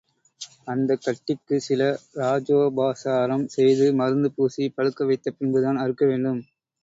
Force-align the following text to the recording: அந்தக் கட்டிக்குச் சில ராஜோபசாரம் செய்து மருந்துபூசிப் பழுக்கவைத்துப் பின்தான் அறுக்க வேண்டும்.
அந்தக் 0.67 1.01
கட்டிக்குச் 1.01 1.65
சில 1.65 1.81
ராஜோபசாரம் 2.15 3.45
செய்து 3.47 3.87
மருந்துபூசிப் 3.99 4.75
பழுக்கவைத்துப் 4.77 5.37
பின்தான் 5.39 5.81
அறுக்க 5.83 6.05
வேண்டும். 6.05 6.41